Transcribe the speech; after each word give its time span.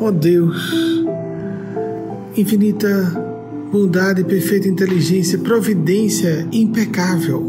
Ó 0.00 0.08
oh 0.08 0.10
Deus, 0.10 0.56
infinita 2.36 2.88
bondade, 3.70 4.24
perfeita 4.24 4.66
inteligência, 4.66 5.38
providência 5.38 6.48
impecável, 6.52 7.42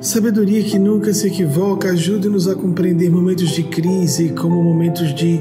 sabedoria 0.00 0.62
que 0.64 0.76
nunca 0.76 1.14
se 1.14 1.28
equivoca, 1.28 1.90
ajude-nos 1.90 2.48
a 2.48 2.54
compreender 2.56 3.10
momentos 3.10 3.50
de 3.50 3.62
crise 3.62 4.30
como 4.30 4.62
momentos 4.62 5.14
de 5.14 5.40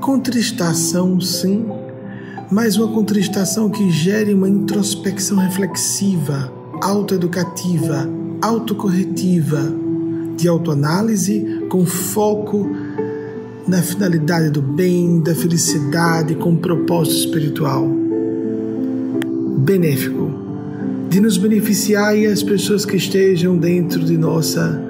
contristação, 0.00 1.20
sim, 1.20 1.66
mas 2.50 2.76
uma 2.76 2.86
contristação 2.88 3.68
que 3.68 3.90
gere 3.90 4.32
uma 4.32 4.48
introspecção 4.48 5.36
reflexiva, 5.38 6.52
autoeducativa, 6.80 8.08
autocorretiva, 8.40 9.74
de 10.36 10.46
autoanálise 10.46 11.66
com 11.68 11.84
foco 11.84 12.70
na 13.66 13.82
finalidade 13.82 14.50
do 14.50 14.62
bem, 14.62 15.20
da 15.20 15.34
felicidade, 15.34 16.34
com 16.36 16.56
propósito 16.56 17.16
espiritual. 17.16 17.88
Benéfico, 19.58 20.30
de 21.08 21.20
nos 21.20 21.36
beneficiar 21.36 22.16
e 22.16 22.26
as 22.26 22.42
pessoas 22.42 22.84
que 22.84 22.96
estejam 22.96 23.56
dentro 23.56 24.04
de 24.04 24.16
nossa 24.16 24.80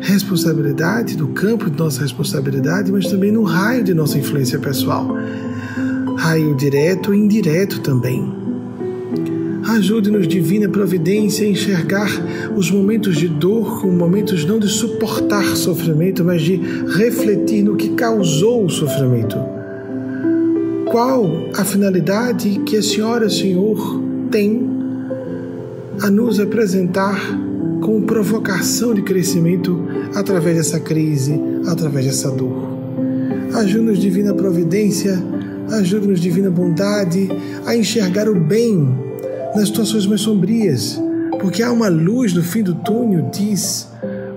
responsabilidade, 0.00 1.16
do 1.16 1.28
campo 1.28 1.68
de 1.68 1.76
nossa 1.76 2.00
responsabilidade, 2.02 2.92
mas 2.92 3.06
também 3.08 3.32
no 3.32 3.42
raio 3.42 3.82
de 3.82 3.92
nossa 3.92 4.16
influência 4.16 4.58
pessoal, 4.60 5.16
raio 6.16 6.54
direto 6.54 7.12
e 7.12 7.18
indireto 7.18 7.80
também. 7.80 8.47
Ajude-nos, 9.68 10.26
divina 10.26 10.66
providência, 10.66 11.46
a 11.46 11.50
enxergar 11.50 12.08
os 12.56 12.70
momentos 12.70 13.18
de 13.18 13.28
dor 13.28 13.82
como 13.82 13.92
momentos 13.92 14.42
não 14.46 14.58
de 14.58 14.66
suportar 14.66 15.44
sofrimento, 15.56 16.24
mas 16.24 16.40
de 16.40 16.56
refletir 16.96 17.62
no 17.62 17.76
que 17.76 17.90
causou 17.90 18.64
o 18.64 18.70
sofrimento. 18.70 19.36
Qual 20.86 21.50
a 21.54 21.66
finalidade 21.66 22.62
que 22.64 22.78
a 22.78 22.82
Senhora, 22.82 23.28
Senhor, 23.28 24.02
tem 24.30 24.66
a 26.00 26.10
nos 26.10 26.40
apresentar 26.40 27.20
com 27.82 28.00
provocação 28.00 28.94
de 28.94 29.02
crescimento 29.02 29.84
através 30.14 30.56
dessa 30.56 30.80
crise, 30.80 31.38
através 31.66 32.06
dessa 32.06 32.30
dor? 32.30 32.78
Ajuda-nos, 33.52 33.98
divina 33.98 34.32
providência, 34.32 35.22
ajuda-nos, 35.72 36.20
divina 36.20 36.50
bondade, 36.50 37.28
a 37.66 37.76
enxergar 37.76 38.30
o 38.30 38.34
bem 38.34 39.07
nas 39.54 39.68
situações 39.68 40.06
mais 40.06 40.20
sombrias, 40.20 41.00
porque 41.40 41.62
há 41.62 41.72
uma 41.72 41.88
luz 41.88 42.32
no 42.32 42.42
fim 42.42 42.62
do 42.62 42.74
túnel, 42.74 43.28
diz 43.32 43.88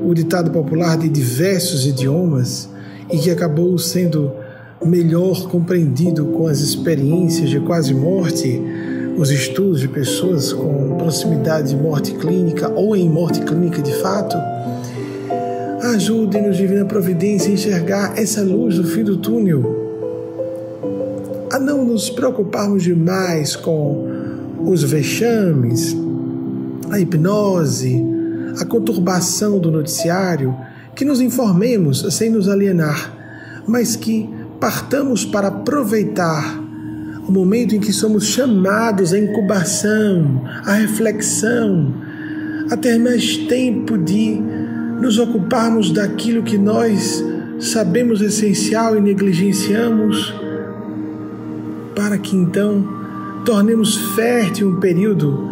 o 0.03 0.13
ditado 0.13 0.51
popular 0.51 0.97
de 0.97 1.09
diversos 1.09 1.85
idiomas 1.85 2.69
e 3.11 3.17
que 3.17 3.29
acabou 3.29 3.77
sendo 3.77 4.31
melhor 4.83 5.47
compreendido 5.47 6.25
com 6.25 6.47
as 6.47 6.59
experiências 6.59 7.49
de 7.49 7.59
quase 7.59 7.93
morte, 7.93 8.59
os 9.17 9.29
estudos 9.29 9.79
de 9.79 9.87
pessoas 9.87 10.51
com 10.51 10.95
proximidade 10.97 11.69
de 11.69 11.75
morte 11.75 12.13
clínica 12.13 12.69
ou 12.69 12.95
em 12.95 13.07
morte 13.07 13.41
clínica 13.41 13.81
de 13.81 13.93
fato. 13.95 14.35
Ajude-nos, 15.93 16.57
Divina 16.57 16.85
Providência, 16.85 17.49
a 17.49 17.53
enxergar 17.53 18.13
essa 18.17 18.41
luz 18.41 18.77
no 18.77 18.83
fim 18.85 19.03
do 19.03 19.17
túnel, 19.17 19.81
a 21.51 21.59
não 21.59 21.83
nos 21.83 22.09
preocuparmos 22.09 22.83
demais 22.83 23.55
com 23.55 24.07
os 24.65 24.83
vexames, 24.83 25.95
a 26.89 26.99
hipnose, 26.99 28.03
a 28.59 28.65
conturbação 28.65 29.59
do 29.59 29.71
noticiário, 29.71 30.55
que 30.95 31.05
nos 31.05 31.21
informemos 31.21 32.05
sem 32.13 32.29
nos 32.29 32.49
alienar, 32.49 33.13
mas 33.67 33.95
que 33.95 34.29
partamos 34.59 35.25
para 35.25 35.47
aproveitar 35.47 36.59
o 37.27 37.31
momento 37.31 37.75
em 37.75 37.79
que 37.79 37.93
somos 37.93 38.25
chamados 38.25 39.13
à 39.13 39.19
incubação, 39.19 40.41
à 40.65 40.73
reflexão, 40.73 41.93
a 42.69 42.77
ter 42.77 42.99
mais 42.99 43.37
tempo 43.37 43.97
de 43.97 44.41
nos 44.99 45.17
ocuparmos 45.17 45.91
daquilo 45.91 46.43
que 46.43 46.57
nós 46.57 47.23
sabemos 47.59 48.21
essencial 48.21 48.95
e 48.97 49.01
negligenciamos, 49.01 50.33
para 51.95 52.17
que 52.17 52.35
então 52.35 53.00
tornemos 53.45 53.97
fértil 54.15 54.69
um 54.69 54.79
período 54.79 55.49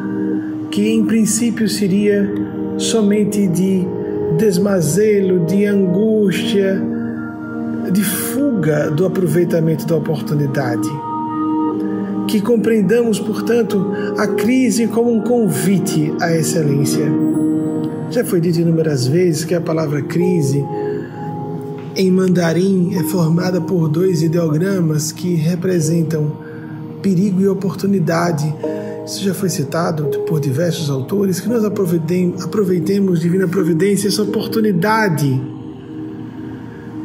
que 0.71 0.89
em 0.89 1.05
princípio 1.05 1.67
seria 1.67 2.31
somente 2.77 3.47
de 3.47 3.85
desmazelo, 4.37 5.45
de 5.45 5.65
angústia, 5.65 6.81
de 7.91 8.03
fuga 8.03 8.91
do 8.91 9.05
aproveitamento 9.05 9.85
da 9.87 9.95
oportunidade. 9.95 10.87
Que 12.27 12.39
compreendamos, 12.39 13.19
portanto, 13.19 13.91
a 14.17 14.27
crise 14.27 14.87
como 14.87 15.11
um 15.11 15.21
convite 15.21 16.13
à 16.21 16.31
excelência. 16.31 17.05
Já 18.11 18.23
foi 18.23 18.39
dito 18.39 18.59
inúmeras 18.59 19.07
vezes 19.07 19.43
que 19.43 19.55
a 19.55 19.61
palavra 19.61 20.01
crise 20.03 20.63
em 21.95 22.11
mandarim 22.11 22.95
é 22.95 23.03
formada 23.03 23.59
por 23.59 23.89
dois 23.89 24.21
ideogramas 24.21 25.11
que 25.11 25.33
representam 25.35 26.48
perigo 27.01 27.41
e 27.41 27.47
oportunidade. 27.47 28.53
Isso 29.05 29.23
já 29.23 29.33
foi 29.33 29.49
citado 29.49 30.05
por 30.27 30.39
diversos 30.39 30.89
autores, 30.89 31.39
que 31.39 31.49
nós 31.49 31.63
aproveitemos, 31.63 33.19
divina 33.19 33.47
providência, 33.47 34.07
essa 34.07 34.21
oportunidade 34.21 35.41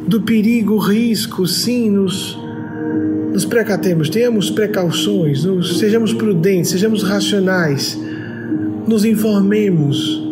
do 0.07 0.21
perigo, 0.21 0.77
risco, 0.77 1.47
sim, 1.47 1.89
nos, 1.89 2.37
nos 3.33 3.43
precatemos, 3.43 4.09
tenhamos 4.09 4.51
precauções, 4.51 5.43
nos, 5.43 5.79
sejamos 5.79 6.13
prudentes, 6.13 6.71
sejamos 6.71 7.01
racionais, 7.01 7.99
nos 8.87 9.03
informemos, 9.03 10.23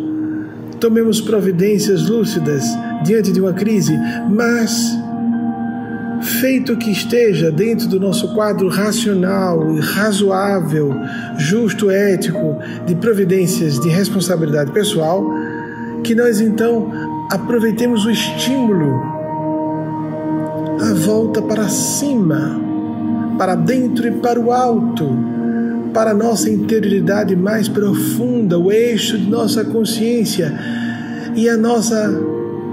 tomemos 0.78 1.20
providências 1.20 2.08
lúcidas 2.08 2.64
diante 3.04 3.32
de 3.32 3.40
uma 3.40 3.52
crise, 3.52 3.98
mas 4.30 4.96
feito 6.24 6.76
que 6.76 6.90
esteja 6.90 7.52
dentro 7.52 7.86
do 7.86 8.00
nosso 8.00 8.34
quadro 8.34 8.68
racional, 8.68 9.74
razoável, 9.76 10.90
justo, 11.36 11.90
ético, 11.90 12.58
de 12.86 12.94
providências 12.94 13.78
de 13.78 13.88
responsabilidade 13.88 14.72
pessoal, 14.72 15.24
que 16.02 16.14
nós 16.14 16.40
então 16.40 16.90
aproveitemos 17.30 18.06
o 18.06 18.10
estímulo, 18.10 19.02
a 20.80 20.94
volta 20.94 21.42
para 21.42 21.68
cima, 21.68 22.60
para 23.38 23.54
dentro 23.54 24.08
e 24.08 24.12
para 24.12 24.40
o 24.40 24.50
alto, 24.50 25.08
para 25.92 26.10
a 26.10 26.14
nossa 26.14 26.50
interioridade 26.50 27.36
mais 27.36 27.68
profunda, 27.68 28.58
o 28.58 28.72
eixo 28.72 29.18
de 29.18 29.30
nossa 29.30 29.64
consciência 29.64 30.52
e 31.36 31.48
a 31.48 31.56
nossa 31.56 32.10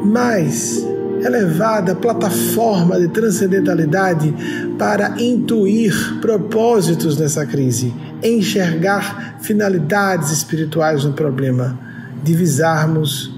mais 0.04 0.91
elevada 1.24 1.96
plataforma 1.96 3.00
de 3.00 3.08
transcendentalidade 3.08 4.34
para 4.78 5.16
intuir 5.22 5.94
propósitos 6.22 7.18
nessa 7.18 7.46
crise, 7.46 7.94
enxergar 8.24 9.38
finalidades 9.42 10.32
espirituais 10.32 11.04
no 11.04 11.14
problema, 11.14 11.80
divisarmos 12.24 13.34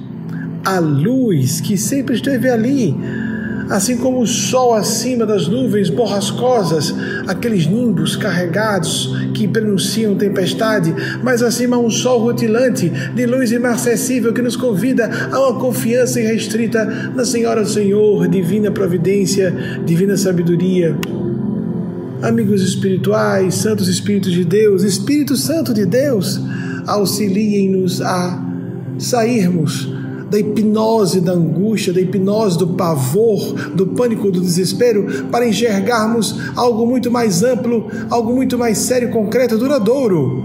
a 0.65 0.79
luz 0.79 1.59
que 1.59 1.77
sempre 1.77 2.15
esteve 2.15 2.49
ali 2.49 2.95
assim 3.69 3.97
como 3.97 4.21
o 4.21 4.27
sol 4.27 4.73
acima 4.73 5.25
das 5.25 5.47
nuvens 5.47 5.89
borrascosas, 5.89 6.93
aqueles 7.27 7.65
nimbos 7.65 8.15
carregados 8.15 9.15
que 9.33 9.47
pronunciam 9.47 10.15
tempestade, 10.15 10.93
mas 11.23 11.41
acima 11.41 11.77
um 11.77 11.89
sol 11.89 12.19
rutilante 12.19 12.89
de 12.89 13.25
luz 13.25 13.51
inacessível 13.51 14.33
que 14.33 14.41
nos 14.41 14.55
convida 14.55 15.09
a 15.31 15.39
uma 15.39 15.59
confiança 15.59 16.19
irrestrita 16.19 16.85
na 17.15 17.25
Senhora 17.25 17.65
Senhor, 17.65 18.27
divina 18.27 18.71
providência, 18.71 19.53
divina 19.85 20.17
sabedoria. 20.17 20.95
Amigos 22.21 22.61
espirituais, 22.61 23.55
santos 23.55 23.87
espíritos 23.87 24.31
de 24.31 24.45
Deus, 24.45 24.83
Espírito 24.83 25.35
Santo 25.35 25.73
de 25.73 25.85
Deus, 25.85 26.39
auxiliem-nos 26.87 28.01
a 28.01 28.41
sairmos 28.97 29.92
da 30.33 30.39
hipnose 30.39 31.21
da 31.21 31.31
angústia, 31.31 31.93
da 31.93 32.01
hipnose 32.01 32.57
do 32.57 32.69
pavor, 32.69 33.53
do 33.75 33.85
pânico, 33.85 34.31
do 34.31 34.41
desespero, 34.41 35.27
para 35.29 35.47
enxergarmos 35.47 36.35
algo 36.55 36.87
muito 36.87 37.11
mais 37.11 37.43
amplo, 37.43 37.85
algo 38.09 38.33
muito 38.33 38.57
mais 38.57 38.79
sério, 38.79 39.11
concreto, 39.11 39.59
duradouro. 39.59 40.43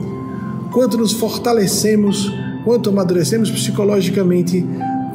Quanto 0.72 0.98
nos 0.98 1.12
fortalecemos, 1.12 2.30
quanto 2.66 2.90
amadurecemos 2.90 3.50
psicologicamente 3.50 4.62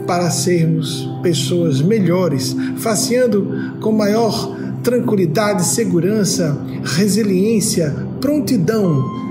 para 0.08 0.32
sermos 0.32 1.08
pessoas 1.22 1.80
melhores, 1.80 2.56
faceando 2.78 3.78
com 3.80 3.92
maior 3.92 4.58
tranquilidade, 4.82 5.66
segurança, 5.66 6.58
resiliência, 6.84 7.96
prontidão 8.20 9.24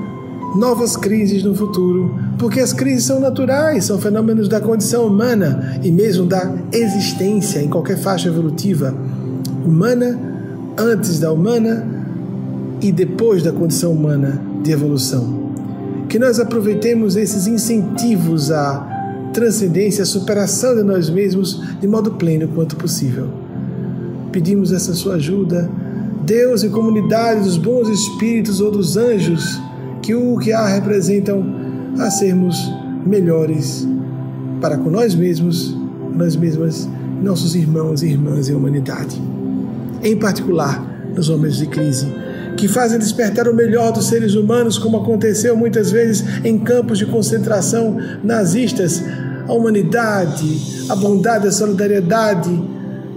novas 0.57 0.97
crises 0.97 1.43
no 1.43 1.55
futuro, 1.55 2.15
porque 2.39 2.61
as 2.61 2.73
crises 2.73 3.05
são 3.05 3.21
naturais, 3.21 3.85
são 3.85 3.99
fenômenos 3.99 4.49
da 4.49 4.61
condição 4.61 5.07
humana 5.07 5.81
e 5.83 5.91
mesmo 5.91 6.27
da 6.27 6.53
existência 6.73 7.61
em 7.61 7.69
qualquer 7.69 7.99
faixa 7.99 8.29
evolutiva 8.29 8.95
humana 9.65 10.19
antes 10.77 11.19
da 11.19 11.33
humana 11.33 11.87
e 12.81 12.91
depois 12.93 13.43
da 13.43 13.53
condição 13.53 13.93
humana 13.93 14.41
de 14.63 14.73
evolução. 14.73 15.43
Que 16.09 16.19
nós 16.19 16.39
aproveitemos 16.39 17.17
esses 17.17 17.47
incentivos 17.47 18.51
à 18.51 18.89
transcendência, 19.33 20.03
à 20.03 20.07
superação 20.07 20.75
de 20.75 20.83
nós 20.83 21.09
mesmos 21.09 21.63
de 21.81 21.87
modo 21.87 22.13
pleno 22.13 22.49
quanto 22.49 22.77
possível. 22.77 23.29
Pedimos 24.31 24.73
essa 24.73 24.93
sua 24.93 25.15
ajuda, 25.15 25.71
Deus 26.25 26.63
e 26.63 26.69
comunidade 26.69 27.45
dos 27.45 27.57
bons 27.57 27.89
espíritos 27.89 28.61
ou 28.61 28.71
dos 28.71 28.97
anjos 28.97 29.61
que 30.03 30.15
o 30.15 30.37
que 30.39 30.53
há 30.53 30.67
representam 30.67 31.45
a 31.99 32.11
sermos 32.11 32.59
melhores 33.07 33.87
para 34.61 34.77
com 34.77 34.91
nós 34.91 35.15
mesmos, 35.15 35.77
nós 36.15 36.37
mesmas, 36.37 36.89
nossos 37.23 37.55
irmãos 37.55 38.03
e 38.03 38.09
irmãs 38.09 38.49
em 38.49 38.55
humanidade. 38.55 39.21
Em 40.03 40.17
particular, 40.17 40.85
nos 41.15 41.29
momentos 41.29 41.59
de 41.59 41.67
crise, 41.67 42.07
que 42.57 42.69
fazem 42.69 42.99
despertar 42.99 43.49
o 43.49 43.55
melhor 43.55 43.93
dos 43.93 44.07
seres 44.07 44.35
humanos, 44.35 44.79
como 44.79 44.99
aconteceu 44.99 45.57
muitas 45.57 45.91
vezes 45.91 46.25
em 46.45 46.59
campos 46.59 46.99
de 46.99 47.07
concentração 47.07 47.97
nazistas, 48.23 49.03
a 49.47 49.53
humanidade, 49.53 50.87
a 50.89 50.97
bondade, 50.97 51.47
a 51.47 51.53
solidariedade 51.53 52.51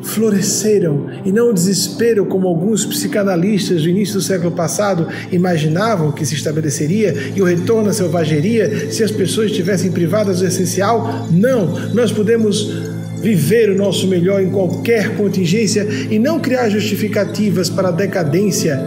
floresceram 0.06 1.08
e 1.26 1.32
não 1.32 1.50
o 1.50 1.54
desespero 1.54 2.26
como 2.28 2.48
alguns 2.48 2.86
psicanalistas 2.86 3.82
do 3.82 3.90
início 3.90 4.16
do 4.16 4.22
século 4.22 4.52
passado 4.52 5.08
imaginavam 5.32 6.12
que 6.12 6.26
se 6.26 6.36
estabeleceria 6.36 7.32
e 7.36 7.42
o 7.42 7.46
retorno 7.46 7.90
à 7.90 7.94
selvageria 7.94 8.92
se 8.92 9.04
as 9.04 9.12
pessoas 9.12 9.50
estivessem 9.50 9.92
privadas 9.92 10.40
do 10.40 10.46
essencial. 10.46 11.28
Não, 11.32 11.90
nós 11.94 12.12
podemos 12.12 12.72
viver 13.20 13.72
o 13.72 13.76
nosso 13.76 14.08
melhor 14.08 14.42
em 14.42 14.52
qualquer 14.52 15.18
contingência 15.18 15.88
e 16.12 16.20
não 16.20 16.40
criar 16.40 16.70
justificativas 16.70 17.70
para 17.70 17.88
a 17.88 17.92
decadência 17.92 18.80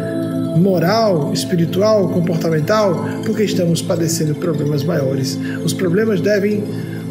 moral, 0.56 1.32
espiritual, 1.32 2.08
comportamental, 2.10 3.04
porque 3.26 3.42
estamos 3.42 3.82
padecendo 3.82 4.36
problemas 4.36 4.84
maiores. 4.84 5.36
Os 5.64 5.72
problemas 5.72 6.20
devem 6.20 6.62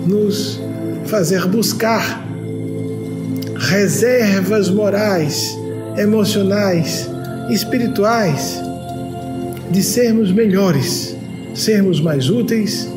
nos 0.05 0.61
fazer 1.05 1.45
buscar 1.47 2.26
reservas 3.59 4.69
morais, 4.69 5.57
emocionais, 5.97 7.09
espirituais 7.49 8.61
de 9.71 9.83
sermos 9.83 10.31
melhores, 10.31 11.15
sermos 11.53 11.99
mais 11.99 12.29
úteis, 12.29 12.87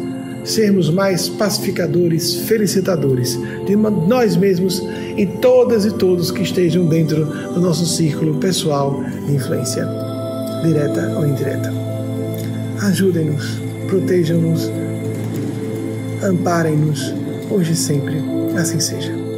sermos 0.44 0.90
mais 0.90 1.28
pacificadores, 1.28 2.34
felicitadores 2.34 3.38
de 3.66 3.76
nós 3.76 4.36
mesmos 4.36 4.82
e 5.16 5.26
todas 5.26 5.84
e 5.84 5.92
todos 5.92 6.30
que 6.30 6.42
estejam 6.42 6.86
dentro 6.86 7.24
do 7.24 7.60
nosso 7.60 7.86
círculo 7.86 8.38
pessoal 8.38 9.02
de 9.26 9.34
influência, 9.34 9.86
direta 10.62 11.14
ou 11.16 11.26
indireta. 11.26 11.72
Ajudem-nos, 12.82 13.60
protejam-nos, 13.86 14.70
amparem-nos, 16.22 17.14
hoje 17.50 17.72
e 17.72 17.76
sempre. 17.76 18.16
Assim 18.56 18.80
seja. 18.80 19.29